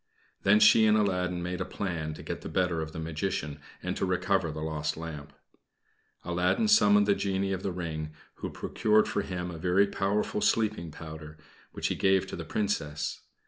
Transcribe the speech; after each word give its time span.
Then 0.41 0.59
she 0.59 0.87
and 0.87 0.97
Aladdin 0.97 1.43
made 1.43 1.61
a 1.61 1.63
plan 1.63 2.15
to 2.15 2.23
get 2.23 2.41
the 2.41 2.49
better 2.49 2.81
of 2.81 2.91
the 2.91 2.97
Magician 2.99 3.59
and 3.83 3.95
to 3.97 4.03
recover 4.07 4.51
the 4.51 4.63
lost 4.63 4.97
lamp. 4.97 5.31
Aladdin 6.23 6.67
summoned 6.67 7.05
the 7.05 7.13
genie 7.13 7.53
of 7.53 7.61
the 7.61 7.71
ring, 7.71 8.11
who 8.37 8.49
procured 8.49 9.07
for 9.07 9.21
him 9.21 9.51
a 9.51 9.59
very 9.59 9.85
powerful 9.85 10.41
sleeping 10.41 10.89
powder, 10.89 11.37
which 11.73 11.89
he 11.89 11.95
gave 11.95 12.25
to 12.25 12.35
the 12.35 12.43
Princess. 12.45 13.21